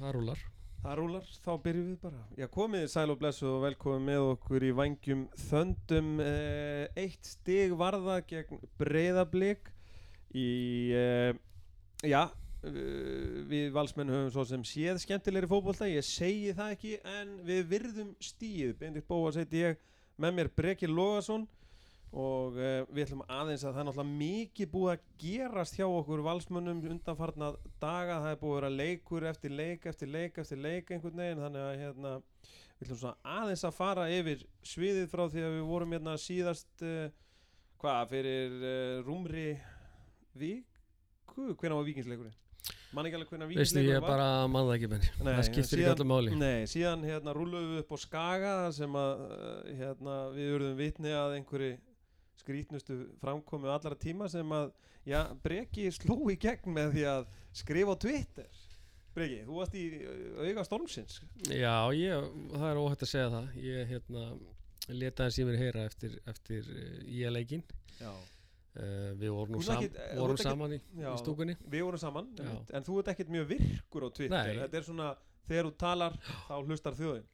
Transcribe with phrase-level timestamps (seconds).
[0.00, 0.48] það rúlar
[0.80, 2.18] Það rúlar, þá byrjum við bara.
[2.40, 6.08] Já, komið sæl og blessu og velkomið með okkur í vangjum þöndum.
[6.24, 9.68] Eh, eitt stig varða gegn breyðablík
[10.32, 10.46] í,
[10.96, 11.34] eh,
[12.00, 12.22] já,
[12.64, 17.68] eh, við valsmenn höfum svo sem séð skemmtilegri fótbolta, ég segi það ekki, en við
[17.68, 18.78] virðum stíð.
[18.80, 19.76] Beindir Bóa seti ég
[20.18, 21.46] með mér Breki Lógason
[22.10, 26.22] og uh, við ætlum aðeins að það er náttúrulega mikið búið að gerast hjá okkur
[26.26, 27.52] valsmönnum undanfarna
[27.82, 28.16] daga.
[28.24, 31.42] Það er búið að vera leikur eftir leik eftir leik eftir leik einhvern veginn.
[31.44, 32.14] Þannig að hérna,
[32.80, 34.42] við ætlum svona aðeins að fara yfir
[34.72, 37.10] sviðið frá því að við vorum hérna síðast uh,
[37.80, 39.46] hvað fyrir uh, rúmri
[40.40, 42.34] viku, hvernig var vikingsleikurinn?
[42.90, 44.10] Man ekki alveg hvernig Veistu, ég vikingsleikurinn var?
[44.10, 46.34] bara mann það ekki menn Nei, Það skiptir síðan- ekki öllu máli.
[46.40, 49.22] Nei, síðan hérna rúluðum við upp á Skaga sem að
[49.78, 50.50] hérna, við
[52.40, 54.72] skrítnustu framkomi allra tíma sem að
[55.08, 57.28] já, Breki sló í gegn með því að
[57.62, 58.50] skrifa á Twitter.
[59.14, 59.84] Breki, þú varst í
[60.38, 61.20] auga stormsins.
[61.50, 63.48] Já, ég, það er óhætt að segja það.
[63.66, 64.26] Ég hérna
[64.90, 67.60] leta hans í mér heyra eftir, eftir uh, í að leikin
[68.00, 71.54] Já, uh, Við vorum, sam, ekkit- þú vorum ekkit- saman í, já í stúkunni.
[71.74, 72.48] við vorum saman Já.
[72.78, 74.48] en þú ert ekkert mjög virkur á Twitter.
[74.50, 74.60] Nei.
[74.64, 75.08] þetta er svona,
[75.50, 76.16] þegar þú talar
[76.48, 77.26] þá hlustar þjóðin.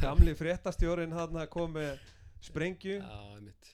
[0.00, 1.98] Gamli fréttastjórin hann kom með
[2.44, 3.00] sprengju.
[3.00, 3.72] Já, mitt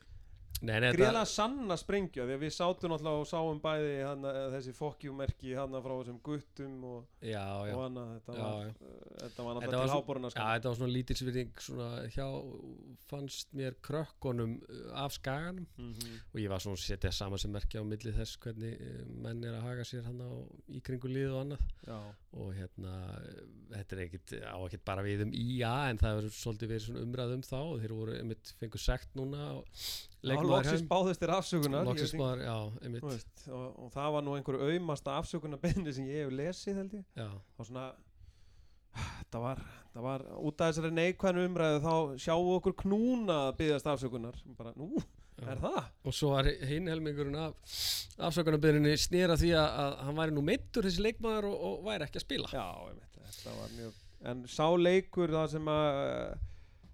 [0.60, 5.76] gríðlega sanna sprengju því að við sátum náttúrulega og sáum bæði hana, þessi fokkjúmerki hann
[5.80, 8.72] frá þessum guttum og, Já, já og hana þetta Já, var, já.
[8.80, 10.46] uh, þetta var var til háboruna Já, sko.
[10.54, 12.26] þetta var svona lítilsvirðing svona hjá,
[13.10, 16.20] fannst mér krökkunum uh, af skaganum mm -hmm.
[16.34, 19.44] og ég var svona að setja saman sem merkja á milli þess hvernig uh, menn
[19.44, 20.30] er að haga sér hann á
[20.68, 22.00] í kringu lið og annað já,
[22.30, 22.92] og hérna
[23.72, 27.32] þetta er ekkit á ekkit bara við um IA en það hefur svolítið verið umræð
[27.34, 29.48] um þá og þeir voru einmitt fengur sekt núna
[30.22, 32.56] þá loksins báðist þér afsökunar maður, já,
[33.02, 37.04] veist, og, og það var nú einhver auðmasta afsökunarbeðni sem ég hef lesið held ég.
[37.18, 37.88] Já, og svona
[39.30, 39.62] það var,
[39.94, 41.94] það var út af þessari neikvæðinu umræðu þá
[42.24, 44.38] sjáum við okkur knúna að byggðast afsökunar.
[44.58, 44.90] Bara, nú.
[45.48, 45.78] Er það?
[46.04, 47.74] og svo var hinn helmingurinn af
[48.28, 52.20] afsökunarbyrðinni snýra því að, að hann væri nú meittur þessi leikmaður og, og væri ekki
[52.20, 53.98] að spila Já, einmitt, þetta var mjög
[54.30, 55.90] en sá leikur það sem að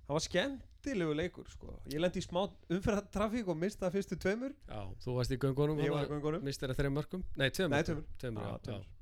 [0.07, 1.73] það var skemmtilegu leikur sko.
[1.91, 5.91] ég lendi í smá umferðartrafík og mista fyrstu tveimur já, þú varst í göngunum ég
[5.95, 8.05] var í göngunum mistir að þreim mörgum nei, tveim Nei, tveimur.
[8.23, 8.93] tveimur, Já, tveimur.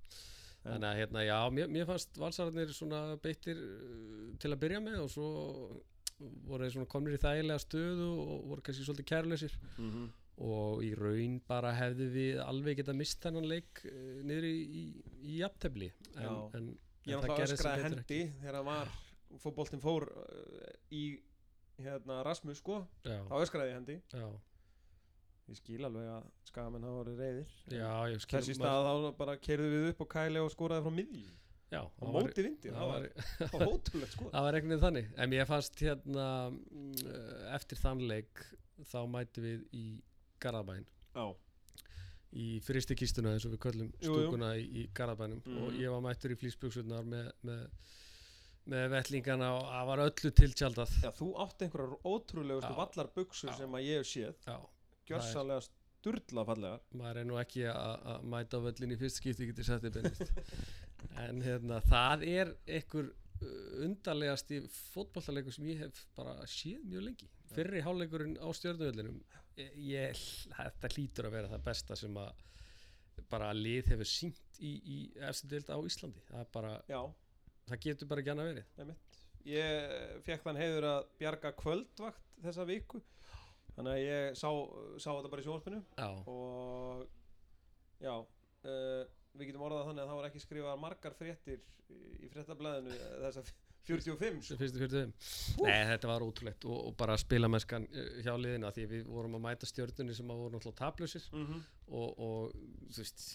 [0.65, 5.03] þannig að hérna, já, mér, mér fannst valsararnir svona beittir uh, til að byrja með
[5.05, 5.29] og svo
[6.21, 10.07] voru þeir svona komnir í þægilega stöðu og voru kannski svolítið kærleysir mm -hmm.
[10.49, 14.85] og í raun bara hefðu við alveg geta mist þennan leik uh, niður í, í,
[15.23, 15.93] í jafntefli.
[16.15, 16.73] En,
[17.05, 18.97] náttúrulega gerðist sem betur hendi þegar hann var
[19.43, 21.05] fótboltinn fór uh, í
[21.83, 22.85] hérna, Rasmus sko.
[23.03, 23.11] Ekki.
[23.11, 24.01] já, þá öskraði hendi.
[24.15, 24.29] Já,
[25.51, 29.73] ég skil alveg að skagamenn hafa verið reyðir já, skil þessi stað þá bara kerðu
[29.73, 31.33] við upp og kæli og skoraði frá miðjum
[31.73, 33.07] já, var- móti vindi, það var,
[33.53, 34.29] var, ótrúlegt sko.
[34.35, 35.09] Það var einhvern veginn þannig.
[35.25, 38.45] En ég fannst hérna mm, uh, eftir þann leik
[38.91, 39.85] þá mæti við í
[40.43, 41.27] Garðabæn já,
[42.35, 44.15] í fristi kistuna eins og við köllum Jú, jú.
[44.25, 45.43] stúkuna í, í Garðabænum.
[45.47, 45.79] Og Mhm.
[45.81, 47.63] ég var mættur í flýsbuksurnar með, með,
[48.75, 50.97] með vettlingana og það var öllu tiltjaldað.
[51.05, 53.57] Já, þú átti einhverjar ótrúlegustu Já.
[53.57, 54.35] sem að ég hef séð.
[55.07, 59.65] Gjörsalega sturla fallegar maður er nú ekki að mæta á völlin í fyrst skipti getur
[59.65, 59.95] sett upp
[61.23, 64.61] en hérna það er einhver uh, undarlegasti
[64.95, 67.31] fótballleikur sem ég hef bara séð mjög lengi.
[67.55, 69.21] Fyrri hálfleikurinn á stjórnuvöllinum
[69.57, 70.19] ég,
[70.51, 72.43] þetta hlýtur að vera það besta sem að
[73.31, 74.99] bara lið hefur sínt í, í
[75.29, 76.23] eftir deild á Íslandi.
[76.29, 76.73] Það, bara,
[77.69, 78.71] það getur bara ekki annað verið.
[78.83, 79.19] Einmitt.
[79.45, 83.03] Ég fekk þann heiður að bjarga kvöldvakt þessa viku.
[83.75, 84.49] Þannig að ég sá,
[85.03, 85.83] sá þetta bara í sjónvarpinu.
[85.99, 87.05] Já, og
[88.05, 89.05] já uh,
[89.35, 91.63] við getum orðað þannig að það var ekki skrifað margar fréttir
[92.25, 92.99] í fréttablaðinu
[93.85, 95.11] 45 fyrstu fyrir þeim
[95.67, 97.85] Nei, þetta var ótrúlegt og, og bara spila mennskan
[98.25, 101.27] hjá liðina því við vorum að mæta stjórnunni sem að voru náttúrulega taplausir.
[101.35, 101.67] Mm -hmm.
[101.99, 102.55] og, og
[102.95, 103.27] þú veist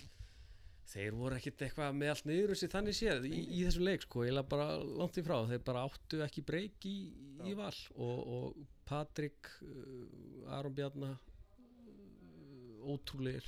[0.90, 4.26] þeir voru ekkit eitthvað með allt niður þessi þannig séð í, í þessum leik sko,
[4.26, 6.98] ég bara langt í frá, þeir bara áttu ekki breyk í,
[7.46, 7.74] í val.
[7.96, 13.46] Og, og Patrik uh, Aron Bjarnar uh, ótrúleir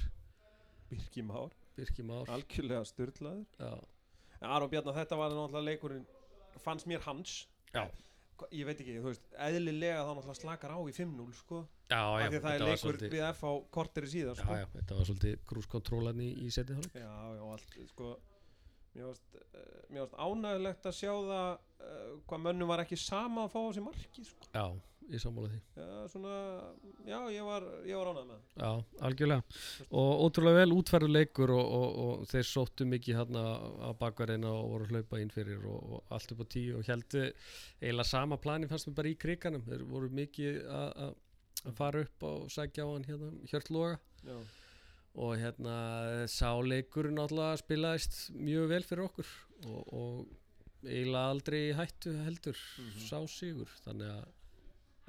[0.91, 3.73] Birki Már, Birki Már algjörlega styrlaður já,
[4.41, 6.07] Aron Bjarnar, þetta var náttúrulega leikurinn
[6.61, 7.35] fannst mér hans.
[7.73, 7.83] Já,
[8.49, 11.61] ég veit ekki, þú veist, eðlilega þá náttúrulega slakar á í 5-0 sko.
[11.91, 14.57] Já, já það er leikur svolítið- við F á korteri síðan já, sko.
[14.61, 16.93] já, þetta var svolítið grúskontrólan í, í hálfleik.
[16.97, 18.09] Já, já, allt, sko
[18.95, 19.35] mér varst,
[19.89, 23.69] mér varst ánægilegt að sjá það uh, hvað mönnum var ekki sama að fá á
[23.77, 24.49] sig marki sko.
[24.51, 24.65] Já,
[25.11, 25.59] ég sammála því.
[25.77, 26.33] Já, svona,
[27.07, 28.71] já, ég var, var ánægð með Já,
[29.09, 29.59] algjörlega.
[30.01, 33.43] Og ótrúlega vel útferðu leikur og, og, og þeir sóttu mikið hérna
[33.89, 37.25] að bakverðina og voru hlaupa inn fyrir og, og allt upp á tíu og heldu
[37.27, 41.15] eiginlega sama plani fannst mér bara í kriganum þeir voru mikið að-
[41.77, 43.97] fara upp og sækja á hann hérna hjörtloga.
[44.25, 44.37] Já,
[45.21, 45.73] og hérna
[46.31, 49.27] sá leikur náttúrulega spilaðist mjög vel fyrir okkur
[49.67, 52.57] og, og eiginlega aldrei í hættu heldur.
[52.81, 53.03] Mhm.
[53.05, 53.69] sá sigur.
[53.85, 54.23] Þannig að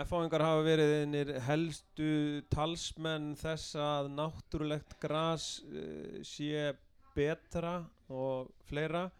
[0.00, 2.06] F-fáingar hafa verið einir helstu
[2.52, 6.70] talsmenn þess að náttúrulegt gras uh, sé
[7.12, 9.10] betra og fleira.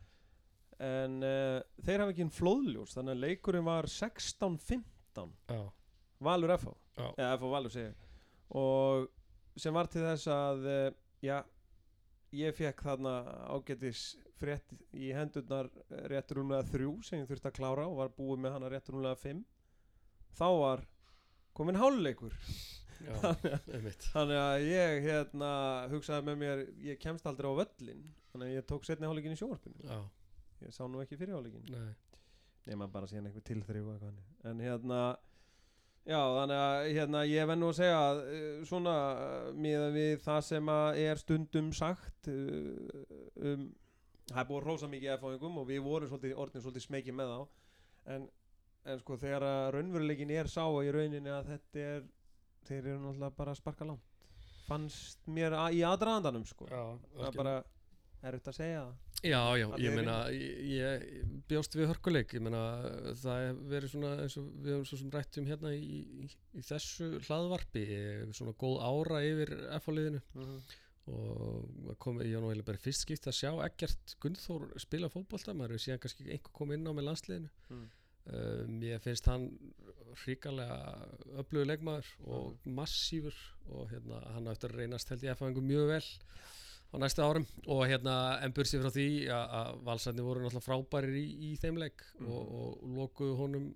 [0.82, 5.60] En uh, þeir hafa ekki einn flóðljós þannig að leikurinn var 16-15 já,
[6.24, 7.06] Valur FH Já.
[7.20, 7.92] eða FH Valur segja
[8.58, 9.06] og
[9.60, 10.88] sem var til þess að uh,
[11.24, 11.36] já,
[12.34, 13.14] ég fekk þarna
[13.52, 14.02] ágætis
[14.40, 15.68] frétt í hendurnar
[16.10, 19.20] réttur umlega þrjú sem ég þurfti að klára og var búið með hana réttur umlega
[19.20, 19.44] fimm
[20.38, 20.84] þá var
[21.56, 22.36] komin háluleikur
[24.12, 25.50] þannig að ég hérna
[25.90, 29.40] hugsaði með mér ég kemst aldrei á völlin þannig að ég tók setni háluleikin í
[29.40, 29.82] sjónvarpinu.
[29.84, 29.98] Já,
[30.62, 31.66] ég sá nú ekki fyrir háluleikin
[32.70, 34.24] nema bara síðan eitthvað þannig.
[34.46, 35.00] en hérna
[36.06, 40.14] já þannig að hérna ég venn nú að segja að uh, svona uh, miða við
[40.22, 43.06] það sem er stundum sagt uh,
[43.42, 43.70] um
[44.30, 47.40] það er búið að rósa mikið efáingum og við vorum orðin svolítið smekið með þá.
[48.14, 48.26] En,
[48.86, 52.08] en sko þegar að raunveruleikin er sá í rauninni að þetta er
[52.66, 54.08] þeir eru náttúrulega bara að sparka langt.
[54.66, 56.68] Fannst mér í aðdraðandanum sko.
[56.70, 56.82] Já,
[57.16, 57.56] það er bara
[58.22, 58.82] erfitt að segja
[59.22, 62.62] Já, já, ég meina ég, ég bjóst við hörkuleik ég meina
[63.20, 66.62] það er verið svona eins og við höfum svo sem rættum hérna í, í, í
[66.66, 67.84] þessu hlaðvarpi
[68.34, 70.22] svona góð ára yfir F-liðinu
[71.12, 75.54] og það komið, ég var eiginlega bara fyrst skipt að sjá ekkert Gunnþór spila fótbolta
[75.54, 77.50] maður er síðan kannski einhver komið inn á með landsliðinu.
[77.70, 77.88] Mm.
[78.30, 79.48] Um, ég finnst hann
[80.22, 80.78] hrikalega
[81.40, 83.36] öflugur leikmaður og massífur
[83.72, 86.04] og hérna hann á eftir að reynast held ég F-ingu mjög vel
[86.92, 87.46] á næsta árum.
[87.72, 92.04] Og hérna en bursi frá því að, valsarni voru náttúrulega frábærir í, í þeim leik
[92.26, 93.72] og, og lokuðu honum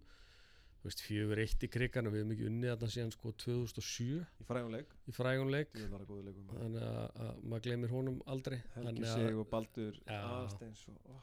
[0.87, 4.93] fjögur eitt í krigan og við hefum ekki unnið þarna síðan sko 2007 í fræðunleik
[5.11, 5.73] í frægun leik.
[5.75, 8.59] Ég vil vera góðu leikum þannig að, að maður gleymir honum aldrei.
[8.77, 10.21] Helgi Sig og Baldur Já.
[10.21, 11.17] Aðsteins og, ó,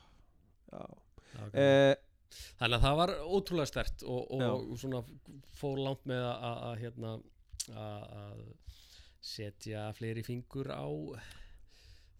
[0.73, 0.83] já.
[0.83, 1.93] að, Eh,
[2.59, 5.03] þannig að það var ótrúlega stert og, og, svona
[5.57, 7.13] fór langt með að, hérna
[7.73, 8.43] að,
[9.23, 10.83] setja fleiri fingur á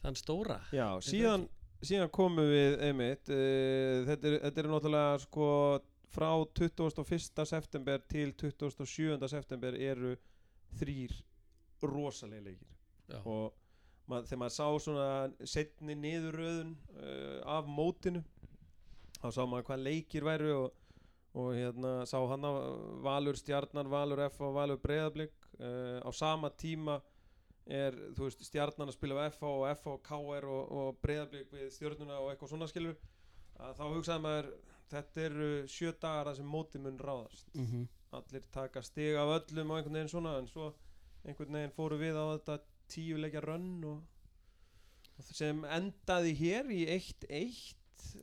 [0.03, 1.49] þann stóra já, síðan,
[1.83, 5.49] síðan komum við einmitt uh, þetta, er, þetta er náttúrulega sko
[6.13, 7.43] frá 21.
[7.49, 9.17] september til 27.
[9.27, 10.13] september eru
[10.79, 11.17] þrýr
[11.83, 13.51] rosalega leikir og
[14.09, 18.23] mað, þegar maður sá svona setni niðurröðun uh, af mótinu
[19.23, 20.75] þá sá maður hvað leikir væru og,
[21.39, 22.59] og hérna sá hann að
[23.05, 26.99] Valur Stjarnan, Valur F og Valur Breiðablик uh, á sama tíma
[27.63, 31.51] er þú veist Stjarnan að spila á F og F og KR og, og Breiðablik
[31.53, 32.99] við stjörnuna og eitthvað svona skilur
[33.63, 34.49] að þá hugsaði maður
[34.93, 37.47] þetta eru sjö dagar að sem móti mun ráðast.
[37.55, 37.85] Mm -hmm.
[38.13, 40.73] allir taka stig af öllum og einhvern veginn svona en svo
[41.25, 44.03] einhvern veginn fóru við á þetta tíu leikja rönn og,
[45.17, 47.75] og sem endaði hér í 1-1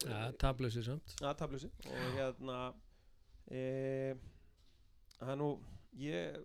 [0.04, 1.14] ja, tablausi samt.
[1.20, 2.58] Að tablusi og hérna
[3.50, 3.62] e,
[5.20, 5.50] er nú
[6.00, 6.38] ég,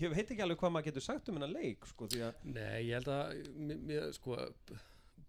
[0.00, 2.08] ég veit ekki alveg hvað maður getur sagt um hennar leik sko
[2.46, 4.38] Nei, ég held að mér, sko,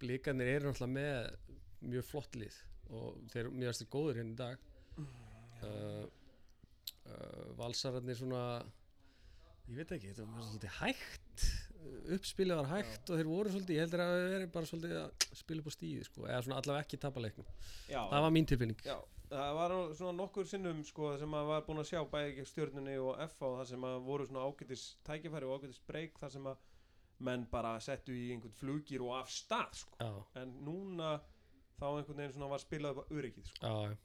[0.00, 2.56] blikarnir eru náttúrulega með mjög flott lið
[2.96, 4.66] og þeir finnst þeir góður hérna í dag.
[5.66, 6.04] Uh,
[7.10, 8.42] uh, valsararnir svona
[9.66, 11.25] ég veit ekki, þetta var svolítið hægt
[12.16, 15.26] uppspilið var hægt og þeir voru svolítið, ég heldur að það veri bara svolítið að
[15.40, 17.50] spila upp á stíði sko, eða svona allavega ekki tapa leiknum.
[17.90, 18.80] Já, það var mín tilfinning.
[18.86, 18.96] Já,
[19.32, 22.96] það var svona nokkur sinnum sko sem maður var búinn að sjá bæði gegn stjörnunni
[23.02, 26.64] og FA þar sem að voru svona ágætis tækifæri og ágætis breyk þar sem að
[27.26, 29.96] menn bara settu í einhvern flugir og af stað sko.
[30.00, 31.16] Já, en núna
[31.76, 33.70] þá einhvern veginn svona var spilað upp á öryggið sko.
[33.70, 34.04] og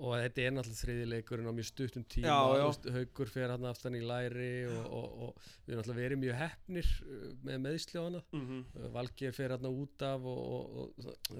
[0.00, 2.92] og þetta er náttúrulega þriði leikurinn á mjög stuttum tíma Já, já.
[2.96, 6.92] haugur fer hann aftan í læri og, og, og við erum náttúrulega verið mjög hefnir
[7.04, 10.94] uh, með meðsli á hana mm uh, Valgeir fer hann út af og,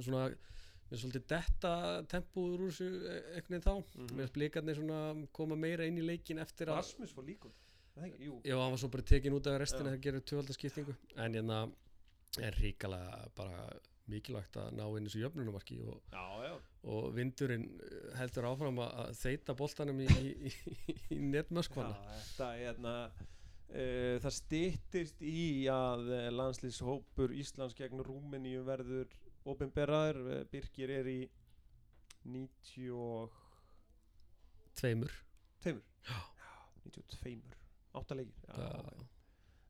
[0.05, 1.75] svona við erum svolítið detta
[2.13, 3.75] tempúður úr þessu e- einhvern veginn þá.
[3.97, 4.09] Mhm.
[4.13, 5.01] við erum blikarnir svona
[5.33, 7.17] koma meira inn í leikin eftir að Rasmus
[7.97, 8.41] ekki, jú.
[8.45, 11.59] Já, hann var svo bara tekin út af restina þegar gerir tvöfaldaskiptingu en hérna
[12.41, 13.01] er ríkala
[13.37, 13.67] bara
[14.11, 16.55] mikilvægt að ná inn þessu jöfnunumarki og Já, já.
[16.91, 21.95] og vindurinn eh, heldur áfram að að þeita boltanum í, í, í, í netmöskvana.
[21.95, 29.13] Já, þetta er hérna uh, það styttist í að uh, landslýshópur Íslands gegn Rúmeníu verður
[29.49, 30.21] opinberaður.
[30.27, 31.21] Uh, Birkir er í
[32.27, 33.31] 92
[34.79, 35.13] tveimur.
[35.63, 36.19] Já.
[36.83, 37.41] 92
[37.95, 38.69] átta leikir Já, Já.
[38.83, 39.07] ok.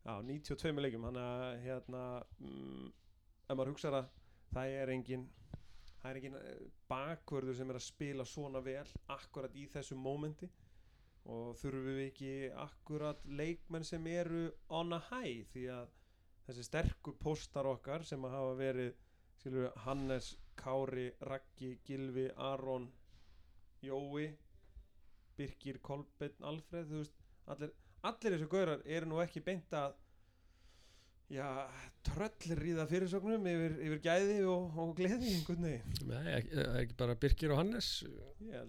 [0.03, 1.05] Já, 92 leikjum.
[1.07, 2.03] Hann að hérna
[2.41, 2.87] mm,
[3.47, 4.09] ef maður hugsa það
[4.53, 5.29] það er engin
[6.03, 10.51] það er engin eh, bakvörður sem er að spila svona vel akkurat í þessu mómenti.
[11.33, 15.93] Og þurfum við ekki akkurat leikmenn sem eru on a high því að
[16.49, 18.97] þessi sterku postar okkar sem að hafa verið
[19.39, 22.89] skilur, Hannes, Kári, Raggi, Gilvi, Aron
[23.83, 24.33] Jói
[25.39, 27.15] Birkir, Kolbeinn, Alfreð þú veist,
[27.51, 27.73] allir,
[28.07, 29.97] allir þessu gaurar eru nú ekki beint að
[31.33, 31.47] já,
[32.07, 37.17] tröllríða fyrirsögnum yfir, yfir gæði og, og gleði einhvern veginn Nei, ekki, er ekki bara
[37.23, 37.89] Birkir og Hannes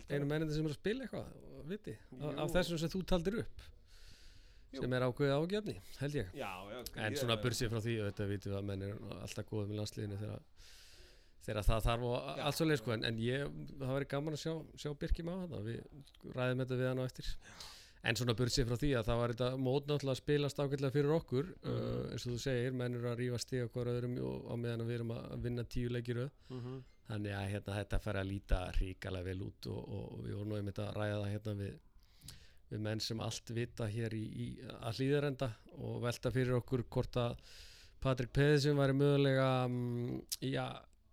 [0.10, 2.34] einu mennindi sem er að spila eitthvað og viti, Jú.
[2.44, 3.66] af þessum sem þú taldir upp
[4.74, 4.82] Jú.
[4.82, 8.54] sem er ákveðið ágefni, held ég Já, já, en svona bursið frá því auðvitað vitum
[8.54, 10.48] við að menn er alltaf góðum í landsliðinu þegar,
[11.46, 12.42] þegar það þarf og Já.
[12.48, 15.44] allt svo leið sko, en, en ég, það væri gaman að sjá, sjá Birki með
[15.44, 17.34] hann við ræðum þetta við hann á eftir
[18.04, 21.14] en svona bursið frá því að það var þetta mót náttúrulega að spilast ágætlega fyrir
[21.18, 24.56] okkur uh, eins og þú segir, menn eru að rífa stig okkur öðrum og á
[24.60, 26.82] meðan við erum að vinna tíu leikir öð Mhm.
[27.08, 30.56] þannig að hérna, þetta fær að líta ríkalega vel út og, og við vorum nú
[30.60, 31.74] einmitt að ræða það hérna við,
[32.74, 34.48] við menn sem allt vita hér í, í
[34.80, 37.38] að hlýðarenda og velta fyrir okkur hvort að
[38.04, 40.66] Patrik Peðisum væri mögulega um, já,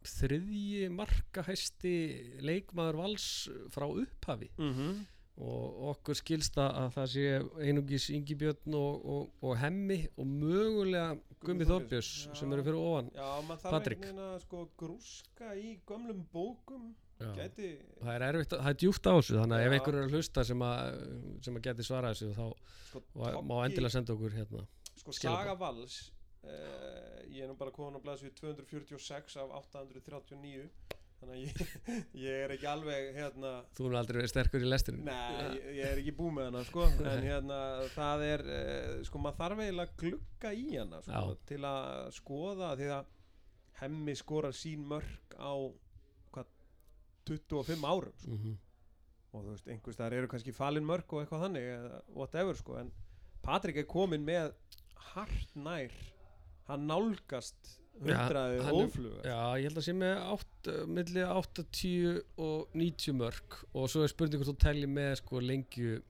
[0.02, 1.94] þriðji markahæsti
[2.42, 3.26] leikmaður vals
[3.70, 5.06] frá upphafi Mhm.
[5.40, 7.22] Og okkur skilst það að það sé
[7.66, 13.08] einungis Ingi Björn og, og, og Hemmi og mögulega Gummi Þorbjörns sem eru fyrir ofan
[13.16, 17.30] Já, maður þarf einhvern veginn að sko grúska í gömlum bókum Já.
[17.36, 17.70] Gæti
[18.00, 19.76] það er erfitt, að- það er djúft á þessu þannig að ef Já.
[19.78, 21.00] einhver er að hlusta sem að,
[21.44, 22.46] sem að geti svarað þessu þá
[22.90, 23.02] sko,
[23.50, 24.66] má- endilega senda okkur hérna
[25.00, 25.12] Sko.
[25.16, 25.98] Saga Vals
[26.44, 30.68] uh, Ég er nú bara komin á blaðsvið 246 af 839
[31.20, 35.04] Þannig að ég, ég er ekki alveg hérna þú erum aldrei verið sterkur í lesturinn
[35.04, 36.86] Nei, ég, ég er ekki búið með hana sko.
[37.12, 37.58] En hérna
[37.92, 41.36] það er uh, Sko maður þarf eiginlega að glugga í hana sko.
[41.50, 43.12] Til að skoða Því að
[43.82, 45.52] hemmi skorar sín mörk á
[46.32, 46.50] hvað,
[47.28, 48.40] 25 árum sko.
[48.40, 48.58] mm
[49.30, 51.66] og þú veist, einhvers þar eru kannski falin mörk og eitthvað þannig
[52.16, 52.80] whatever sko.
[52.80, 52.88] En
[53.44, 54.50] Patrik er komin með
[55.12, 55.94] hart nær.
[56.66, 62.78] Hann nálgast hundraði er- ófluga já, ég held að sé með átt, milli 80 og
[62.78, 66.00] 90 mörg og svo er spurning hvort þú telji með sko lengju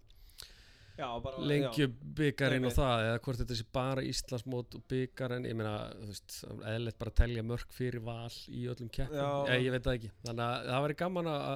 [1.01, 1.89] já, bara, lengju
[2.21, 6.41] byggarinn og það eða hvort þetta sé bara Íslandsmót og byggarinn ég meina, þú veist,
[6.61, 10.45] eðlilegt bara telja mörg fyrir val í öllum keppum ég, ég veit það ekki, þannig
[10.51, 11.47] að það væri gaman að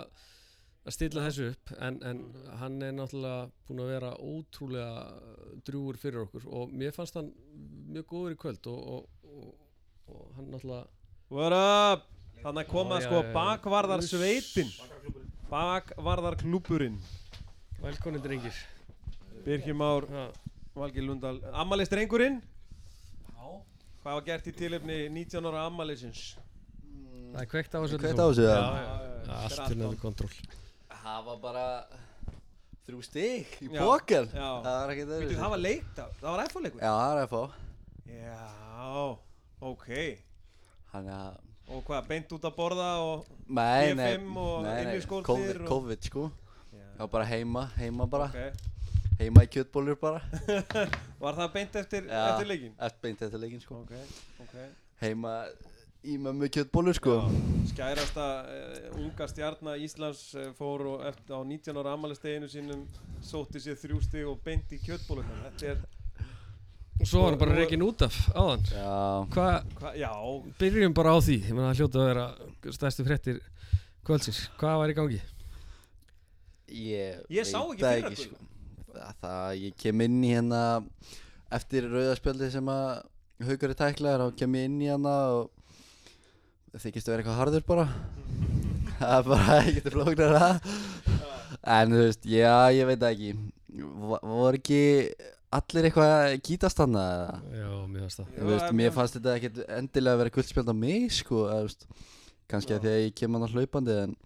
[0.84, 1.72] að stilla þessu upp.
[1.80, 2.18] En, en
[2.60, 6.48] hann er náttúrulega búin að vera ótrúlega drúgur fyrir okkur.
[6.58, 7.30] Og mér fannst hann
[7.94, 9.23] mjög góður í kvöld og, og,
[10.08, 10.86] og, hann náttúrulega
[11.34, 12.06] what up?
[12.44, 13.28] Þannig að koma sko já.
[13.32, 14.10] bakvarðar Uss.
[14.12, 14.72] sveitin.
[15.48, 16.98] Bakvarðar klúburinn
[17.84, 18.56] velkonin drengir.
[19.44, 20.06] Birkir Már,
[20.74, 22.40] Valgir Lundal ammalist drengurinn.
[24.04, 26.34] Hvað var gert í tilefni 19 ára ammalisins
[27.34, 28.56] það er kveikt á þessu Kveikt á þessu, já,
[29.34, 30.30] allt er nefnir kontról.
[31.04, 31.66] Það var bara
[32.86, 33.80] þrjú stig í já.
[33.82, 37.42] Það var ekki Veitu, það var leikt á, það var eftirleikur Já, það að fá
[38.14, 38.44] já,
[39.72, 39.88] ok.
[40.92, 44.80] Þannig að og hvað, beint út að borða og Nei, nei, P5 og nei, nei,
[44.84, 46.24] inniskórnir COVID, og- COVID sko.
[46.74, 48.26] Já, Já, bara heima, heima bara.
[48.28, 48.70] Ok.
[49.18, 50.20] Heima í kjötbólur bara.
[51.22, 52.24] Var það beint eftir, Já.
[52.34, 52.74] eftir leikin?
[52.78, 53.80] Eftir beint eftir leikin sko.
[53.80, 53.94] Ok,
[54.44, 54.56] ok.
[55.00, 55.32] Heima
[56.04, 57.16] í mömmu kjötbólur sko.
[57.24, 62.84] Já, Skærasta uh, unga stjarnar Íslands uh, fór og eftir, á 19 ára ammælisteginu sínum
[63.24, 65.80] sótti sér þrjú stig og beint í kjötbólunum Þetta er,
[67.00, 68.64] og svo var hann bara reikin út af áðan.
[68.70, 68.94] Já,
[69.34, 70.10] hvað, hva, já,
[70.60, 71.36] byrjum bara á því.
[71.48, 72.26] Ég meina það hljóta að vera
[72.78, 73.40] stærstu fréttir
[74.06, 75.20] kvöldsins, hvað var í gangi?
[76.74, 78.24] ég Ég sá ekki það ekki, gula.
[78.24, 78.92] sko.
[78.94, 80.62] það, það, ég kem inn í hérna
[81.54, 82.86] eftir rauðarspjaldi sem að
[83.44, 87.66] haugur er tæklaður og kem ég inn í hérna og þykist að vera eitthvað harður
[87.68, 87.86] bara.
[88.98, 90.68] Það er bara ekkert flóknar það
[91.74, 93.30] en þú veist, já, ég veit það ekki.
[94.10, 94.80] Va- voru ekki
[95.58, 98.34] allir eitthvað kýtast hann já, mér fannst það.
[98.34, 101.86] Já, veist, mér fannst þetta ekkert endilega að vera guldspjald á mig sko, þú veist,
[102.50, 102.78] kannski Já.
[102.78, 104.16] að því að ég kem hann á hlaupandi en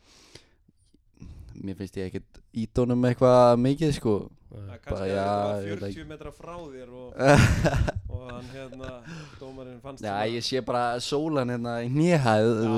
[1.58, 4.16] mér finnst ég ekkert ídónum eitthvað mikið sko.
[4.48, 7.34] Það kannski Bara, að já, þetta ég var veit 40 metra frá þér og, Já,
[8.14, 8.92] og hann hérna,
[9.36, 12.70] dómarinn fannst ég sé bara sólan hérna í nýhæð Já,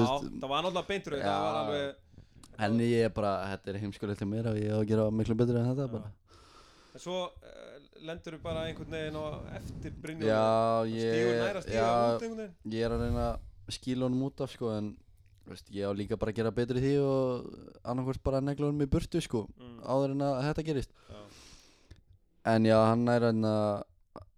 [0.43, 1.37] það var náttúrulega beintur það Já.
[1.45, 2.09] var alveg
[2.61, 5.37] En ég er bara, þetta er heimskulegt til mér og ég á að gera miklu
[5.39, 5.93] betur en þetta Já.
[5.95, 6.11] bara.
[6.91, 9.25] En svo uh, lendur þú bara einhvern veginn á
[9.59, 10.31] eftir Brynjólfi?
[10.31, 10.47] Já,
[10.89, 11.89] ég, næra já,
[12.73, 14.91] ég er að reyna að skíla honum út af sko en
[15.51, 17.51] veist, ég á líka bara að gera betur í því og
[17.85, 19.81] annarkvort bara negla honum í burtu sko Mm.
[19.85, 20.91] áður en að þetta gerist.
[21.11, 21.21] Já.
[22.55, 23.55] en já, hann er að reyna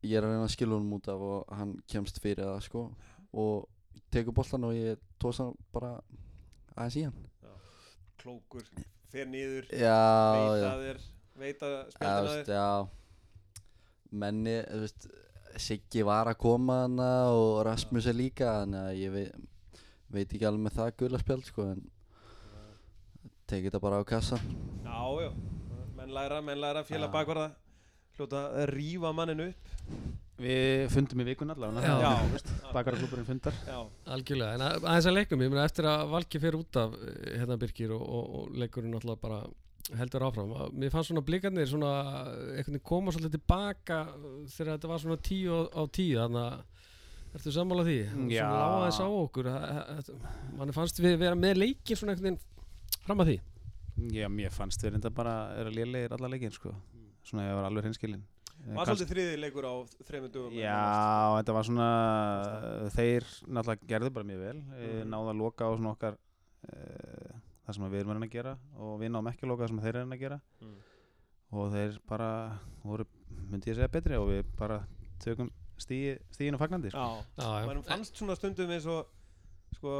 [0.02, 2.85] ég er að reyna að skilja honum út af og hann kemst fyrir það sko
[3.33, 3.69] og
[4.12, 6.00] tekur boltan og ég tósa bara
[6.76, 7.21] aðeins í hann.
[8.23, 8.62] Klókur,
[9.11, 9.99] fer niður já,
[10.38, 10.99] veit að þér
[11.42, 12.88] veit að veist, þér
[14.12, 15.09] menni, þú veist
[15.61, 19.83] Siggi var að koma hana og Rasmus er líka þannig að ég veit,
[20.14, 21.83] veit ekki alveg með það gula spjald sko en
[23.50, 25.31] tekið þetta bara á kassa já, já,
[25.99, 27.14] menn læra, menn læra félag Já.
[27.19, 27.50] bakvarða.
[28.16, 29.69] Hljóta að rífa manninu upp.
[30.42, 32.11] Við fundum í vikun allavega Já.
[32.12, 33.54] já, Bakaraklúburinn fundar.
[33.69, 33.78] Já,
[34.16, 37.38] Algjörlega, en að- aðeins að leikum, ég meina eftir að Valki fer út af eh,
[37.40, 39.38] hérna Birkir og, og, og leikurinn alltaf bara
[40.00, 40.52] heldur áfram.
[40.56, 41.92] Að Mér fannst svona blikarnir svona
[42.32, 46.44] einhvern veginn koma svolítið tilbaka eh, þegar þetta var svona tíu á, á tíu, þannig
[46.46, 47.99] að ertu sammála því?
[48.12, 49.49] Svona lága þess á okkur,
[50.58, 53.38] mann fannst við vera með leikin svona einhvern veginn fram að því.
[54.12, 56.72] Já, mér fannst við reynda bara að vera lélegir alla leikinn sko
[57.22, 58.22] Svona ég var alveg hreinskilin
[58.72, 59.75] var svolítið þriði leikur á
[60.06, 60.78] þreymur dögum Já,
[61.38, 61.88] þetta var svona
[62.94, 64.76] Þeir náttúrulega gerðu bara mjög vel mm.
[64.82, 65.11] Mhm.
[65.12, 66.18] Náðu að loka á svona okkar
[66.72, 68.52] uh, Það sem við erum að að gera
[68.83, 70.76] Og við náðum ekki að loka það sem þeir eru að að gera Mm.
[71.52, 72.28] Og þeir bara
[72.83, 73.04] voru,
[73.52, 74.78] myndi ég segja betri Og við bara
[75.23, 75.50] tökum
[75.83, 77.02] stíi, stíginu fagnandi sko.
[77.02, 77.66] já, Já, já.
[77.66, 79.07] mann fannst svona stundum eins og
[79.76, 79.92] sko,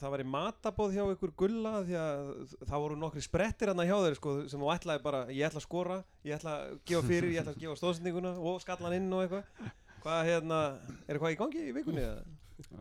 [0.00, 2.30] það var í matabóð hjá ykkur gulla því að
[2.68, 5.66] það voru nokkri sprettir hann hjá þeir sko, sem þú ætlaði bara, ég ætla að
[5.66, 9.22] skora ég ætla að gefa fyrir, ég ætla að gefa stóðsendinguna og skallan inn og
[9.24, 9.70] eitthvað
[10.02, 10.58] hvað hérna,
[11.06, 12.06] er eitthvað í gangi í vikunni?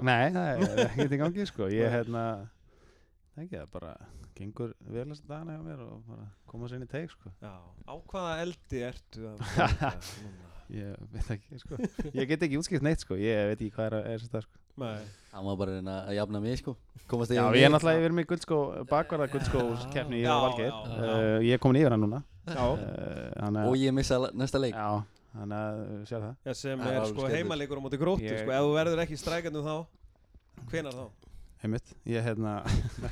[0.02, 2.26] Nei, það er ekkert í gangi sko Ég hérna
[3.32, 3.94] Það ekki, það bara
[4.38, 7.32] gengur vel þess dagana hjá mér og bara koma sér inn í teik sko.
[7.42, 7.52] Já,
[7.88, 9.92] á hvaða eldi ertu að standa
[10.24, 10.48] núna?
[10.72, 11.78] Ég veit ekki sko.
[12.16, 13.18] Ég get ekki útskipt neitt sko.
[13.20, 14.58] Ég veit ekki hvað er að þess að sko.
[14.82, 15.02] Nei,
[15.34, 16.76] hann var bara að reyna að jafna mig sko.
[17.12, 17.76] Komast Já, yfir ég er mig.
[17.76, 20.70] náttúrulega yfir mig guldskó bakvarða guldskó keppni í Já, Valgeir.
[20.72, 21.10] já, já.
[21.12, 22.22] uh, Ég er komin yfir hann núna.
[22.48, 24.78] Já, uh, og að ég missa næsta leik.
[24.80, 25.04] Já,
[25.36, 26.38] þannig að sér það.
[26.48, 29.20] Já sem Það er sko heimalegur á móti gróttu Ég- sko, ef þú verður ekki
[29.20, 29.76] strækandi þá
[30.72, 31.06] hvenar þá?
[31.62, 32.56] Einmitt, ég hérna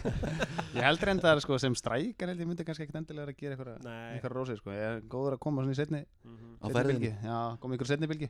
[0.75, 3.57] Ég held reyndar sko sem strækar held ég myndi kannski ekkert endilega að gera
[4.15, 4.71] eitthvað rósið sko.
[4.73, 6.55] Ég er góður að koma svona í setni, Mhm.
[6.57, 8.29] á setni bylgi Já, koma ykkur setni bylgi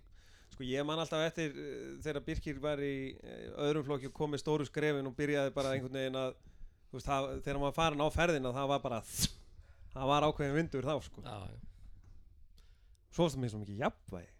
[0.50, 4.34] Sko ég man alltaf eftir uh, þegar Birkir var í uh, öðrum flokki og kom
[4.34, 6.34] með stóru skrefin og byrjaði bara einhvern veginn að
[6.90, 9.00] þú veist, það, þegar var farin á ferðina það var bara
[9.94, 11.24] það var ákveðin vindur þá sko.
[11.24, 11.60] Já, já.
[13.16, 14.32] svo er það mér svo mikið jafnvægi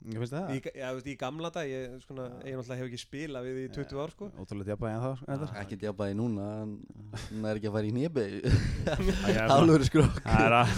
[0.00, 0.52] Ég finnst það.
[0.56, 3.64] Í, ja, veist, í gamla dag ég, svona, ég náttúrulega hef ekki spilað við í
[3.74, 4.28] 20 ár sko.
[4.40, 5.50] Ótrúlega djabba en þá sko, reyndar.
[5.60, 6.72] ekki djapaði núna hann
[7.26, 7.92] hann er ekki að fara í
[9.20, 10.22] Það er- hálfur skrokk.
[10.30, 10.68] Það er að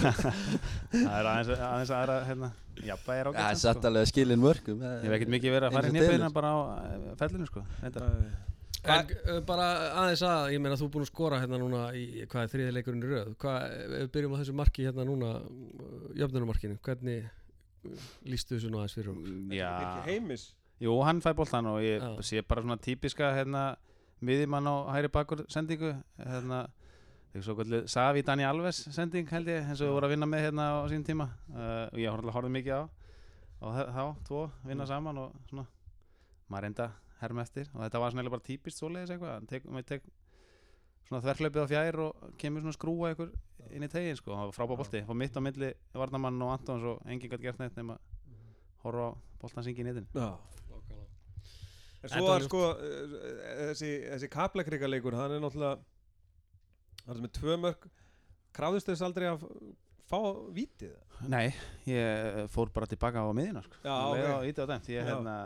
[0.92, 4.80] Það aðeins, aðeins aðra hérna Jabba er það er ágætt satt alveg að skilin mörgum
[4.82, 6.34] Ég hef ekkert mikið verið að fara í og nefnina telur.
[6.34, 7.62] bara á eh, fellinu sko.
[7.82, 7.92] En
[9.30, 9.66] uh, bara
[10.02, 12.72] aðeins að, ég meina þú er búin að skora hérna núna í, hvað er þriði
[12.74, 13.28] leikurinn í röð.
[13.38, 13.58] Hvað,
[18.28, 19.32] lístu þessu nú aðeins fyrir okkur?
[19.56, 19.70] Já.
[19.80, 20.44] Birkir heimis.
[20.82, 22.12] Jú, hann fæ boltan og ég Já.
[22.22, 23.76] sé bara svona típiska hérna
[24.22, 26.64] miðjumann á hægri bakur sendingu hérna
[27.32, 30.26] þegar svo kvöldu Savi Dani Alves sending held ég eins og við vorum að vinna
[30.30, 31.28] með hérna á sín tíma.
[31.50, 32.82] Uh, og ég horfði horfði mikið á
[33.62, 35.66] og þe- þá, tvo, vinna saman og svona
[36.50, 36.90] maður reynda
[37.22, 37.68] herma eftir.
[37.74, 40.02] Og þetta var svona eiginlega bara típist svoleiðis eitthvað hann tek, maður tek
[41.08, 43.32] svona þverflaupið á fjær og kemur svona skrúa ykkur
[43.72, 45.02] inn í tegin sko, það var frábæð bolti.
[45.08, 47.98] Fór mitt á milli Varnamann og Antons og enginn gæti gert neitt nema
[48.82, 50.08] horfa á boltan syngi í netin
[52.02, 53.16] En svo var sko uh,
[53.70, 55.78] þessi, þessi kaplakrigaleikur hann er náttúrulega
[57.06, 57.86] hann er með tvö mörg
[58.56, 59.44] krafðist þess aldrei að
[60.10, 60.18] fá
[60.52, 60.96] vítið?
[61.30, 61.52] Nei,
[61.86, 63.78] ég fór bara tilbaka á miðina sko.
[63.86, 64.34] Já, Leið ok.
[64.34, 65.36] á íti á dæmt Ég hérna,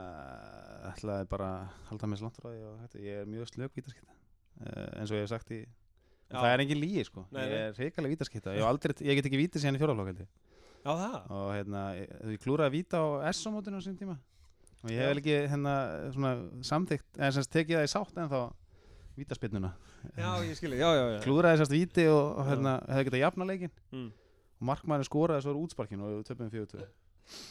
[0.90, 4.15] ætlaði bara að halda mér slant frá því og ég er mjög slök vítaskipta uh,
[4.64, 5.62] eins og ég hef sagt í
[6.32, 7.24] það er engin lígi sko.
[7.34, 7.64] Nei, ég nei.
[7.64, 10.30] er reikalega vítaskipta ég, aldrei, ég get ekki vítið síðan í fjóraflokk ég.
[11.34, 14.16] Og hérna, ég, ég klúraði að víta á S-mótinu á sín tíma.
[14.82, 15.74] Og ég hef vel ekki hérna,
[16.14, 16.32] svona,
[16.66, 18.40] samþygt eða semst tekið það í sátt en þá
[19.16, 19.72] vítaspinnuna
[21.16, 24.06] ég klúraði sérst víti og, hérna, hefði getað jafna leikin mm.
[24.60, 26.84] og markmæðin skoraði svo úr útsparkinu og töpum 4-2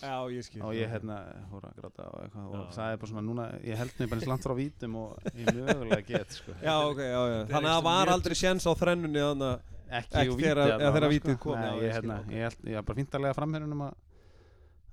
[0.02, 1.18] Já ég skilji og ég hérna
[1.52, 4.22] fór að gráta og eitthvað og það er bara svona núna ég held mig bara
[4.22, 6.56] eins langt frá vítum og ég mögulega get sko.
[6.64, 7.40] Já ok, já já.
[7.52, 11.60] Þannig að það var aldrei séns á þrennunni þannig að ekki, allavega, þegar vítið kom,
[11.60, 13.98] Nei, ég skil, hérna, ég, held, ég var bara fíntarlega framherjunum að,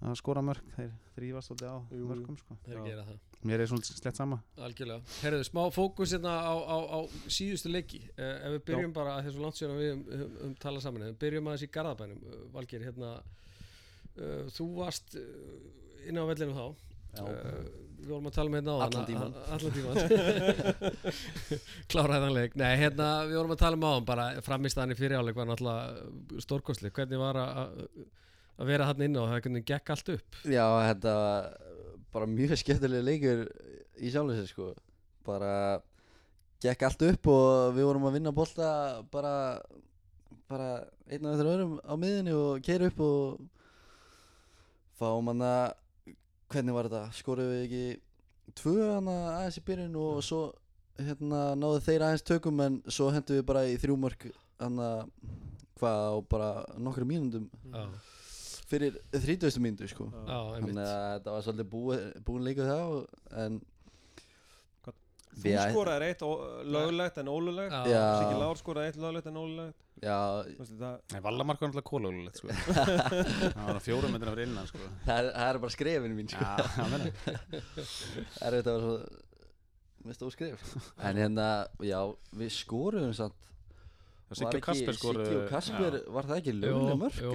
[0.03, 1.79] að skora mörg þeir þrýfast svolítið á
[2.11, 2.57] mörgum sko.
[2.67, 3.21] Þeir gera það.
[3.43, 4.39] Mér er svona slett sama.
[4.63, 5.03] Algjörlega.
[5.25, 8.05] Herðu, smá fókus hérna á, á, á síðustu leiki.
[8.15, 11.07] Uh, ef við byrjum bara að þessu langt síðan við um, um, um tala saman,
[11.09, 13.11] ef við byrjum aðeins í Garðabænum uh, Valgeir, hérna
[14.19, 16.67] uh, þú varst uh, inn á vellinu þá.
[17.23, 17.65] Uh,
[18.03, 19.35] við vorum að tala um hérna á Allan tímann.
[19.53, 19.95] allan tíman
[21.93, 22.57] kláraði þann leik.
[22.59, 26.41] Nei, hérna, við vorum að tala um á hann bara framistæðan í fyriráleik var náttúrulega
[26.43, 27.85] stórkostli hvernig var að-
[28.59, 30.41] að vera hann inn og það hvernig gekk allt upp?
[30.49, 31.15] Já, þetta
[32.13, 33.45] bara mjög skemmtilega leikur
[34.03, 34.67] í sjálfum sér sko.
[35.25, 35.55] Bara
[36.63, 38.69] gekk allt upp og við vorum að vinna bolta
[39.13, 39.35] bara
[40.51, 40.67] bara
[41.09, 43.41] einn af eftir öðrum á miðinni og keira upp og
[45.03, 46.15] fáum hann að
[46.53, 50.41] hvernig var þetta, skoruðu við ekki tvö hann aðeins í byrjun og svo
[51.01, 54.27] hérna náðu þeir aðeins tökum en svo hendum við bara í þrjú mörg
[54.61, 55.05] hann að
[55.81, 57.87] hvað á bara nokkru mínundum já,
[58.71, 59.59] fyrir 30.
[59.63, 60.07] mínútu sko.
[60.13, 62.81] Já, Þannig að þetta var svolítið búið, búin leikur þá
[63.45, 63.61] en
[65.33, 66.23] Þú skoraðir eitt
[66.69, 67.73] löglegt en ólulegt.
[67.89, 70.17] Siggi Lár skoraði eitt löglegt en ólulegt Já,
[71.23, 72.49] Vallamark var náttúrulega kólögulegt sko.
[73.55, 74.81] Það var fjórum metrina fyrir innan sko.
[75.07, 76.43] það það er bara skrefin mín sko.
[76.43, 77.13] Já, það meina
[78.35, 78.97] Það er þetta var svo
[80.03, 80.65] Mest óskref
[81.07, 81.47] En hérna,
[81.87, 82.01] já,
[82.35, 83.39] við skoruðum samt
[84.33, 87.19] Siggi og Kasper skoru Siggi og Kasper, var það ekki löglega mörg?
[87.23, 87.33] jú,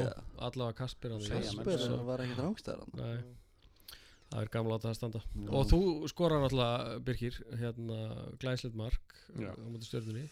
[0.50, 2.00] allavega Kasper Kasper svo.
[2.08, 3.22] var ekkert rángstæðar Nei,
[4.34, 5.48] það er gamla átt að standa Já.
[5.62, 5.80] og þú
[6.12, 8.00] skorar alltaf Birkir hérna
[8.42, 9.54] glæslegt mark Já.
[9.54, 10.26] á móti stjörnunni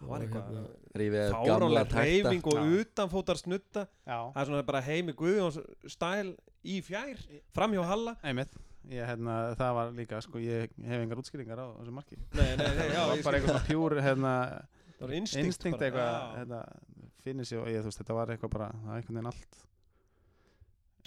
[0.00, 0.66] það var eitthvað hérna-
[1.00, 2.64] Rífið gamla fárálega takta reyfing og Já.
[2.80, 6.32] utanfótar snutta Já, það er svona bara heimi Guðjóns stæl
[6.64, 7.20] í fjær
[7.54, 8.16] framhjá Halla.
[8.24, 8.56] Einmitt.
[8.90, 12.16] Ég, hérna, Það var líka, sko, ég hef engar útskýringar á þessu marki.
[12.32, 14.32] Nei, nei, nei, já, Það var ég bara eitthvað pjúr hérna,
[15.00, 16.60] var instinkt, instinkt eitthvað hérna,
[17.22, 19.60] finnir sig og ég, þú veist, þetta var eitthvað bara það er einhvern veginn allt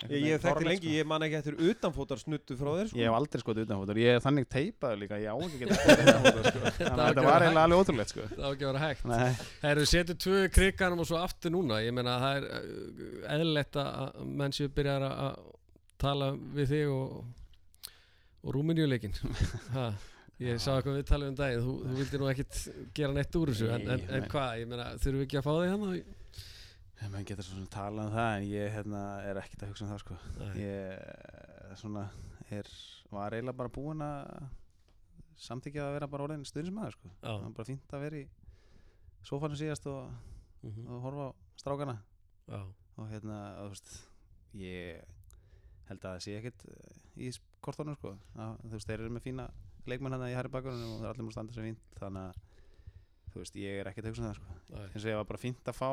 [0.01, 0.93] ég, veginn þekkti lengi, sko.
[0.97, 2.99] ég man ekki eftir utanfótar snuttu frá þér sko.
[2.99, 6.47] Ég hef aldrei skotið utanfótur, ég er þannig teipaður líka, ég á ekki skotið utanfótur
[6.47, 6.71] sko.
[6.79, 8.27] Þetta var eiginlega alveg ótrúlegt sko.
[8.31, 9.05] það var ekki að vera hægt.
[9.11, 11.81] Nei, Það eru setið tvö kriganum og svo aftur núna.
[11.85, 15.37] Ég meina það er uh, eðlilegt að að menn séu byrjar að
[16.03, 17.21] tala við þig og,
[18.43, 19.13] og rúminjuleikin
[20.43, 21.63] ég sá eitthvað við talið um daginn.
[21.63, 22.59] Þú, þú vildi nú ekkit
[22.97, 25.53] gera neitt úr þessu en, en, en hvað, ég meina þurfum við ekki að fá
[25.53, 26.03] þig hann Ja,
[27.01, 30.01] menn getur svona talað um það en ég hérna, er ekkert að hugsa um það
[30.03, 30.17] sko.
[30.59, 32.03] Ég svona,
[32.53, 32.69] er,
[33.11, 34.47] var eiginlega bara búinn að
[35.43, 37.11] samþykja að vera bara orðin stuðnismæður sko.
[37.23, 38.27] Það var bara fínt að vera í
[39.27, 40.13] sofanum síðast og,
[40.63, 40.87] Mhm.
[40.87, 41.97] og horfa á strákana
[42.47, 42.59] Já,
[42.97, 44.07] og hérna, og, veist
[44.55, 45.01] ég
[45.89, 48.17] held að það sé ekkert eh, í kortónum sko.
[48.35, 49.49] þú veist, þeir eru með fína
[49.87, 52.23] leikmenn hérna í Harry Bakkurinn og það er allir múið að standa sem fínt þannig
[52.29, 52.35] að
[53.33, 55.43] þú veist, ég er ekkert að hugsa um það sko eins og ég var bara
[55.43, 55.89] fínt að fá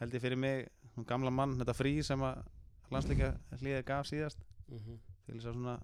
[0.00, 2.42] held ég fyrir mig hún gamla mann, þetta frí sem að
[2.90, 4.98] landsleika hlýðið gaf síðast Mhm.
[5.26, 5.80] til þess að svona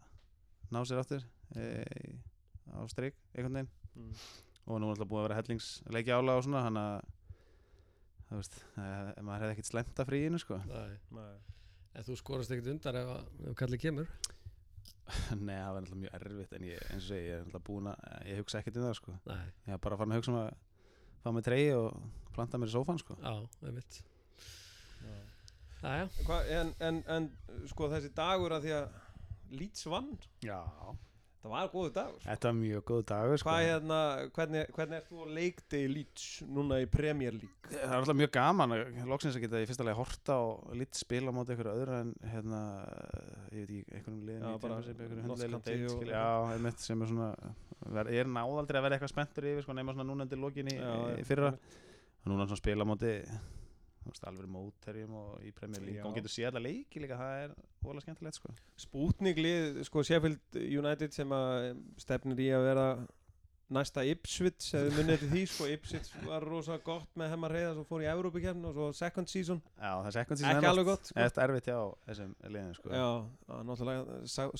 [0.72, 1.22] ná sér áttur
[1.56, 2.18] e,
[2.74, 4.14] á streik einhvern veginn Mm.
[4.66, 7.02] og nú er alltaf búið að vera hellingsleiki ála og svona hann að
[8.28, 10.96] þú veist, e, maður hefði ekkert slemt að fríinu sko Nei.
[11.14, 11.36] Nei.
[11.94, 13.12] en þú skorast ekkit undar ef,
[13.46, 14.08] ef kallið kemur
[15.36, 17.86] Nei, það var alltaf mjög erfitt en ég, eins og segi, ég er alltaf búin
[17.92, 20.40] að ég hugsa ekkert um það sko Nei, ég er bara farin að hugsa um
[20.40, 20.54] að
[21.22, 22.02] fá mig treyji og
[22.36, 23.16] planta mér í sófan sko.
[23.22, 23.34] Já,
[23.68, 24.00] einmitt.
[25.04, 25.16] Já.
[25.84, 27.30] Jæja, Hva, en, en, en
[27.68, 29.00] sko þessi dagur að því að
[29.54, 30.60] Leeds vann, Já.
[31.44, 33.50] Það var góðu dagur Þetta var mjög góð dagur sko.
[33.50, 33.96] Hvað hérna,
[34.32, 37.68] hvernig, hvernig ert þú að leikti í Leeds núna í Premier League?
[37.68, 38.72] Það er alltaf mjög gaman
[39.10, 42.14] loksins að geta í fyrsta lagi horta og lít spila á móti einhverju öðru en
[42.32, 42.62] hérna,
[43.52, 44.56] ég veit ekki, einhverjum Já,
[45.84, 46.24] í skilja, Já,
[46.56, 47.30] einmitt sem er svona
[47.98, 50.24] ver, ég er náðaldrei að vera eitthvað spenntur yfir sko, nema svona núna
[50.80, 51.52] Já, í já, fyrra.
[51.52, 51.82] einmitt.
[52.30, 53.16] Núna svona spila móti
[54.28, 56.04] alveg móterjum og í League Já.
[56.04, 58.52] og getur séð alla leiki líka, það er ólega skemmtilegt sko.
[58.76, 61.70] Sputnik lið, sko Sheffield United sem að
[62.04, 62.86] stefnir í að vera
[63.72, 65.66] næsta Ipswich eða munið til því, sko.
[65.72, 69.62] Ipswich var rosa gott með hemmar reyða svo fór í Európa-kefni og svo second season.
[69.78, 71.16] Já, það er second season ekki er alveg gott, sko.
[71.24, 72.88] er erfitt hjá þessum liðin sko.
[72.92, 73.08] Já,
[73.70, 74.02] náttúrulega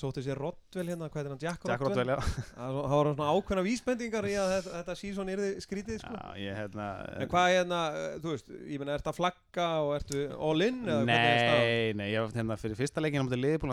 [0.01, 2.19] sótti sér Rottwell hérna, hvað er hann, Jack, Rodwell, já.
[2.55, 6.15] Það var- það svona ákveðna vísbendingar í að þetta, þetta season yrði skrítið, sko.
[6.15, 6.87] Já, ég hérna
[7.21, 10.81] En hvað hérna, eh, þú veist, ég meina, ertu að flagga og ertu all in
[10.85, 11.65] eða hvernig er staðan?
[11.65, 13.71] Nei, nei, ég var hérna fyrir fyrsta leikin á móti Liverpool,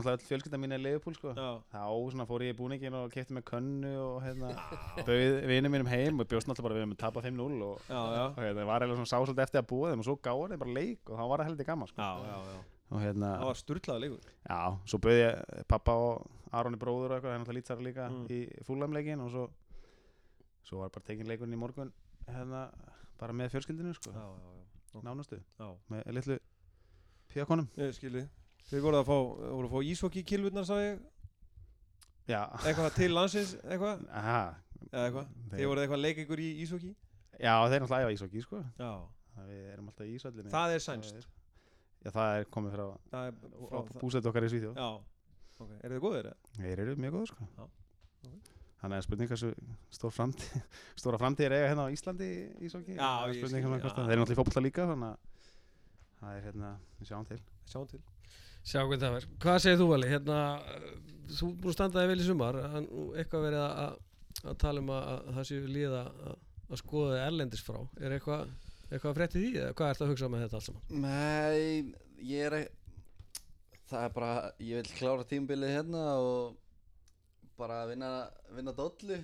[5.22, 7.82] hérna bauð vinum mínum heim og bjóst náttúrulega bara við um að tapa 5-0 og,
[7.90, 10.62] og hérna, var eiginlega svona sá svolítið eftir að búa þeim og svo gáði þeim
[10.66, 12.02] bara leik og þá var það heldur gaman sko.
[12.02, 12.62] já, já, já.
[12.92, 14.30] og hérna, Það var sturlaða leikur.
[14.50, 14.60] Já,
[14.92, 18.26] svo bauð ég pappa og Aroni bróður og eitthvað, hann alltaf lýtsara líka Mm.
[18.28, 19.46] í fúlamleikin og svo
[20.68, 21.92] svo var bara tekin leikurinn í morgun
[22.28, 22.66] hérna,
[23.20, 25.70] bara með fjölskyldinu sko, já.
[25.90, 26.38] með litlu
[27.96, 28.28] skilji
[28.72, 29.16] Þið voru að fá,
[29.56, 31.00] voru að fá ísokki kilvurnar, sá ég.
[32.30, 34.04] Já, Eitthvað til landsins, eitthvað?
[34.14, 34.54] Aha
[34.90, 35.34] Eða eitthvað?
[35.52, 36.92] Þið voruð eitthvað að leika ykkur í ísokki
[37.42, 38.64] já, þeir náttúrulega æfa ísokki sko.
[38.80, 38.92] Já.
[39.42, 41.22] Við erum alltaf í ísöllinni Það er sænst
[42.02, 43.36] Já, það er komið frá, Það er
[43.70, 44.80] frá búsett okkar í Svíþjóð.
[44.82, 44.90] Já.
[45.62, 46.30] Ok, eru þið góðir?
[46.58, 47.48] Þeir eru mjög góður sko.
[47.58, 47.66] Já,
[48.26, 48.54] ok.
[48.82, 49.52] Þannig að spurning hversu
[49.94, 50.56] stór framtíð
[51.02, 52.30] stóra framtíð er eiga hérna á Íslandi
[52.66, 55.30] Ísóki hérna þeir eru náttúrulega í fótbolta líka þannig að
[56.22, 56.72] það er hérna,
[57.06, 57.40] sjáum til.
[57.70, 58.02] Sjáum til.
[58.62, 59.38] Sjá hvernig það verður.
[59.42, 60.10] Hvað segir þú Vali?
[60.12, 60.40] Hérna,
[61.32, 62.60] þú er búin að standa þig vel í sumar.
[62.62, 63.96] En eitthvað verið að,
[64.44, 66.38] að, tala um að, að það séu líða að,
[66.70, 67.80] að skoða erlendis frá.
[68.00, 68.54] Er eitthvað
[68.92, 71.04] eitthvað frétt í því eða hvað ert að hugsa með þetta alls saman?
[71.06, 71.94] Nei,
[72.28, 72.58] ég er
[73.92, 76.58] Það er bara, ég vil klára tímabilið hérna og
[77.60, 78.12] bara vinna,
[78.56, 79.20] vinna dollu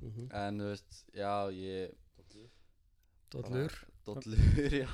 [0.00, 0.34] Mm -hmm.
[0.34, 1.90] En þú veist, já, ég
[3.30, 3.72] Dollur.
[4.04, 4.38] Dollur,
[4.82, 4.88] já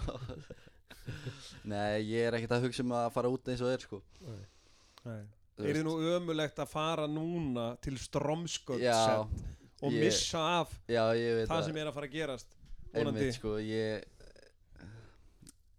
[1.64, 4.03] Nei, ég er ekkert að hugsa um að fara út eins og er, sko
[5.05, 5.23] Nei.
[5.57, 7.97] Þú Er nú ömulegt að fara núna til
[8.83, 12.57] Já, og ég- missa af já, ég það sem er að fara að gerast
[12.97, 14.05] Einmitt, sko, ég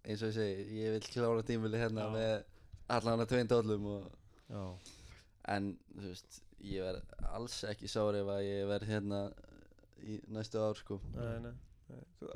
[0.08, 2.12] eins og ég segi, ég vil klára tímabilið hérna Já.
[2.14, 2.34] með
[2.96, 3.86] allan að tvein dollum
[5.48, 9.20] En, þú veist, ég verð alls ekki sár ef að ég verð hérna
[10.04, 10.98] í næstu ár, sko.
[11.14, 11.52] nei, nei,
[11.88, 12.02] nei.
[12.20, 12.26] Þú,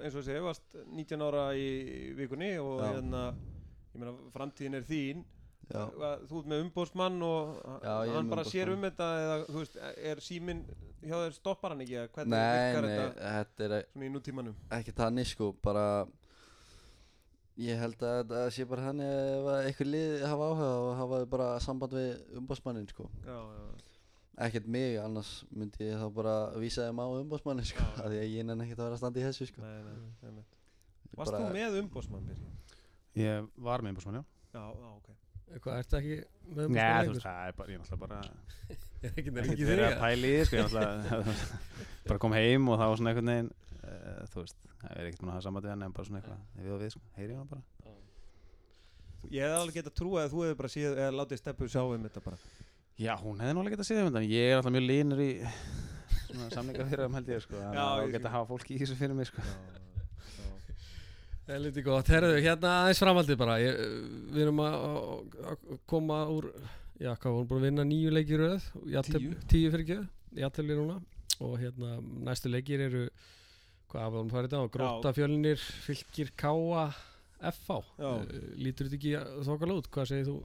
[0.00, 2.92] eins og þessi, varst 19 ára í vikunni og Já.
[2.94, 5.24] hérna ég meina, framtíðin er þín
[5.70, 9.76] þú ert með umbóðsmann og Já, hann bara sér um þetta eða, þú veist,
[10.10, 10.62] er síminn
[11.00, 14.14] hjá þér stoppar hann ekki eða hvernig nei, virkar nei, þetta þetta er svona í
[14.16, 15.84] nútímanum ekki þannig, sko, bara,
[17.60, 21.22] ég held að þetta sé bara þannig ef að einhver lið hafa áhuga og hafa
[21.36, 23.08] bara samband við umbásmannin, sko.
[23.26, 23.86] já, já,
[24.40, 27.90] Ekkert mig, annars myndi ég þá bara vísa þeim á umbásmannin, sko, Já.
[28.00, 29.60] af því að ég nenni ekkert að vera að standa í þessu, sko.
[29.60, 30.44] nei, nei, nei.
[31.18, 32.78] Varst þú með umbóðsmann, Birgir?
[33.20, 35.10] Ég var með einhversmann, já Já, já, ok
[35.50, 36.16] Eitthvað, ertu ekki
[36.50, 37.14] með Nei, umboðsmann þú lengur?
[37.14, 38.18] veist, það er bara, ég er náttúrulega bara
[39.00, 40.00] Er ekki ekkert nefnir verið að þig?
[40.04, 41.34] pæla í því, sko, ég er náttúrulega
[42.10, 45.20] bara kom heim og það var svona einhvern veginn uh, þú veist, það er ekkert
[45.24, 47.36] búin að hafa samband við hann en bara svona eitthvað, við og við, sko, heyri
[47.38, 47.62] hann bara.
[49.30, 52.04] Ég hefði alveg getað trúið að þú hefði bara séð eða látið steppu sjá um
[52.06, 52.38] þetta bara.
[53.00, 55.30] Já, hún hefði náttúrulega getað séð um þetta en ég er alltaf mjög línur í
[56.30, 58.48] svona samlinga fyrir um held ég, sko þannig Já, að ég það geta að hafa
[58.54, 59.44] fólki í þessu fyrir mig, sko
[61.50, 63.54] Það er lítið gott, herðu, hérna aðeins framhaldið bara.
[63.58, 63.78] Ég,
[64.30, 66.46] Við erum að, að, að koma úr
[67.00, 68.42] Já, hvað, við erum búin að vinna nýju leikir
[68.92, 69.48] jafntefli- Tíu.
[69.50, 69.96] Tíu fyrir ekki,
[70.44, 71.00] játtöfli núna.
[71.42, 71.96] Og hérna,
[72.28, 73.02] næstu leikir eru
[73.90, 76.84] Hvað, við erum farið þetta á Gróta fjölnir, fylgir Káa
[77.50, 78.10] FH Já.
[78.12, 78.24] uh,
[78.60, 80.36] Lítur þetta ekki þokkala út, hvað segir þú?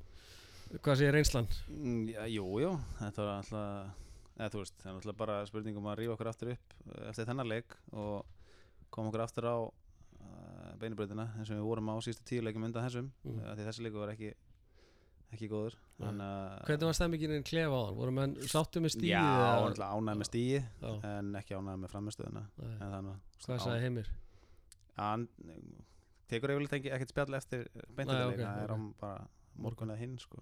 [0.81, 1.51] Hvað segir reynslan?
[1.69, 2.71] Mm, Já, jú, jú,
[3.03, 4.01] þetta var alltaf
[4.39, 7.03] eða þú veist, það er alltaf bara spurning um að rífa okkur aftur upp eh,
[7.11, 8.25] eftir þennan leik og
[8.91, 9.55] koma okkur aftur á
[10.75, 13.31] uh, beinibreytina eins og við vorum á síðustu tíu leikum undan þessum Mm.
[13.39, 13.55] mm.
[13.55, 14.33] því þessi leiku var ekki
[15.35, 17.95] ekki góður að- Hvernig var stemmingin en klefa á hann?
[17.97, 19.09] Voru menn sáttu með stíði?
[19.09, 19.23] Já,
[19.89, 22.43] ánægð með stíi Já, en ekki ánægð með framistöðuna
[23.45, 24.11] Hvað sagði Heimir?
[24.95, 25.27] hann
[26.29, 28.79] tekur ekki- ekkert spjall eftir beint Nei, þetta ok, leik, það er ok.
[28.79, 30.39] á bara morgun eða hinn sko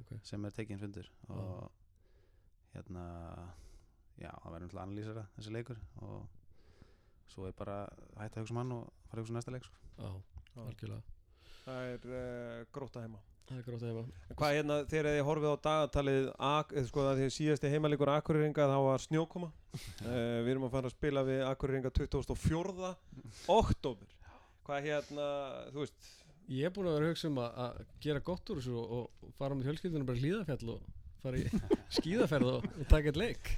[0.00, 0.12] Ok.
[0.22, 1.70] sem er tekinn fundur og
[2.74, 3.02] hérna
[4.20, 6.28] já, það verður náttúrulega að analýsera þessi leikur og
[7.30, 7.82] svo er bara
[8.18, 9.76] hægt að hugsa um hann og fara að hugsa um næsta leik sko.
[9.98, 10.08] Já,
[10.62, 11.18] algjörlega.
[11.62, 13.20] Það er uh, gróta heima.
[13.48, 14.04] Það er grótt að heima.
[14.28, 18.12] En Hvað hérna, þegar þið horfið á dagatalið ak, eða sko að því síðasti heimalegur
[18.14, 19.52] Akureyringa þá var snjókoma.
[19.72, 22.96] Uh, Við erum að fara að spila við Akureyringa 24.
[23.52, 24.18] oktober
[24.62, 25.28] Hvað hérna,
[25.74, 26.10] þú veist
[26.52, 28.90] Ég er búin að vera að hugsa um að, að gera gott úr þessu og,
[29.22, 31.62] og fara með fjölskyldunum bara í hlíðafjall og fara í
[31.98, 33.50] skíðaferð og, og taka eitt leik.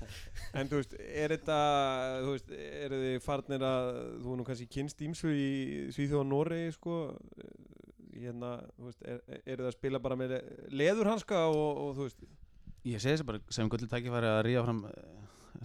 [0.54, 1.58] En þú veist, er þetta,
[2.24, 3.90] þú veist, eru þið farnir að,
[4.24, 5.48] þú er nú kannski kynst ímsu í
[5.96, 6.98] Svíþjóð og Noregi, sko,
[8.14, 10.36] hérna, þú veist, er, eru það að spila bara með
[10.74, 12.26] leðurhanska og, og þú veist,
[12.84, 14.82] ég segi þessi bara sem gullu tækifæri að ríða fram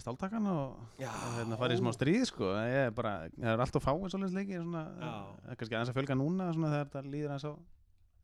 [0.00, 2.46] stáltakan og og hérna fara í smá stríð sko.
[2.64, 5.10] Ég er bara, það er alltaf fáið svolítið leiki svona, Já.
[5.50, 7.52] eh, kannski aðeins að fjölga núna svona þegar þetta líður aðeins á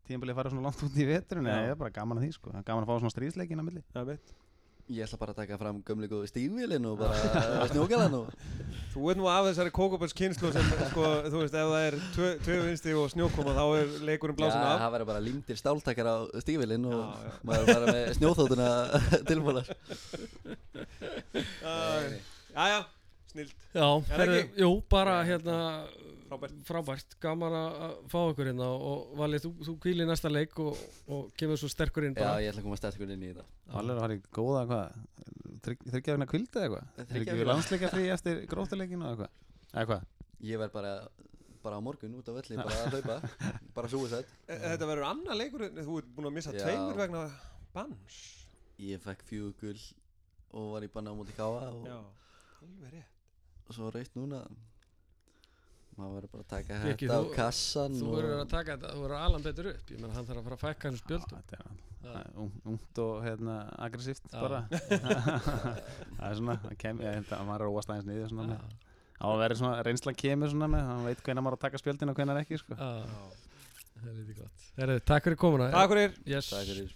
[0.09, 1.57] tímabilið að fara svona langt út í veturinn Já.
[1.67, 3.69] ég er bara gaman að því sko, Það er gaman að fá svona stríðsleikin að
[3.71, 3.85] milli.
[3.95, 4.35] Það veit,
[4.87, 8.29] Ég ætla bara að taka fram gömlu góðu stígvílin og bara snjókalan og
[8.93, 12.29] þú ert nú af þessari kókaböls kynslu sem, sko, þú veist, ef það er tvö,
[12.47, 14.77] tvö vinsti og snjókoma þá er leikurinn Já, blásin af.
[14.85, 17.35] það verður bara límtir stáltakar á stígvílin og Já, já.
[17.51, 18.69] maður bara með snjóþótuna
[19.33, 19.73] tilbúlar
[21.67, 21.75] Æ,
[22.55, 22.81] Jæja,
[23.35, 23.89] snilt, Já,
[24.23, 25.59] Er jú, bara hérna
[26.31, 26.55] frábært.
[26.69, 30.81] frábært, gaman að fá ykkur hérna og Valið, þú, þú kvílir næsta leik og,
[31.13, 33.47] og kemur svo sterkur inn Já, bara ég ætla að koma sterkur inn í þetta.
[33.75, 34.99] Valur að fara í góða hvað
[35.67, 37.17] þryggja vegna kvildi eða eitthvað?
[37.21, 39.29] Ekki við landsleika frí eftir gróttuleikinu eða
[39.73, 40.07] eitthvað?
[40.47, 40.93] Ég verð bara,
[41.65, 43.17] bara á morgun út á velli bara að hlaupa,
[43.77, 44.29] bara suicide.
[44.47, 46.61] E- Þetta verður annar leikur, en þú ert búin að missa Já.
[46.67, 47.23] tveimur vegna
[47.75, 48.19] bans.
[48.85, 49.79] Ég fekk fjögul
[50.57, 51.97] og var í banna á móti káa og Já,
[52.93, 53.11] rétt.
[53.75, 54.45] svo raust núna
[56.01, 59.03] maður verður bara að taka Biggi, þetta á kassan Þú verður að taka þetta, þú
[59.05, 59.91] verður að ala hann betur upp.
[59.95, 61.39] Ég menn hann þarf að fara að fækka hann spjöldum.
[61.47, 61.63] Er
[62.07, 63.55] það er ung- ungt og hérna,
[63.87, 64.61] aggressíft bara.
[66.17, 68.77] Það er svona það kem, ég, þetta, maður er óast aðeins niður svona með
[69.17, 71.81] á að vera svona reynsla kemur svona með hann veit hvenær maður á að taka
[71.81, 72.77] spjöldin og hvenær ekki sko.
[72.77, 74.65] Það er lítið gott.
[74.77, 75.71] Herri, Takk fyrir komuna.
[75.73, 76.17] Takk fyrir.
[76.29, 76.51] Yes.
[76.53, 76.93] Takk fyrir